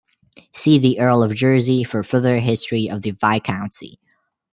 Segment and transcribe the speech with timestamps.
[0.51, 3.99] See the Earl of Jersey for further history of the viscountcy.